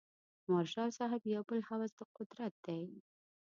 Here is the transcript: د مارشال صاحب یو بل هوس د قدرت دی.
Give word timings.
د 0.41 0.43
مارشال 0.53 0.89
صاحب 0.97 1.21
یو 1.35 1.43
بل 1.49 1.59
هوس 1.69 1.91
د 1.97 2.01
قدرت 2.15 2.53
دی. 2.65 2.83